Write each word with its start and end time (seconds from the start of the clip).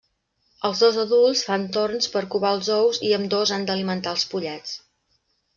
Els 0.69 0.79
dos 0.83 0.95
adults 1.01 1.43
fan 1.49 1.67
torns 1.75 2.09
per 2.15 2.25
covar 2.37 2.55
els 2.57 2.71
ous 2.79 3.03
i 3.11 3.15
ambdós 3.19 3.55
han 3.59 3.69
d'alimentar 3.71 4.15
als 4.15 4.29
pollets. 4.33 4.75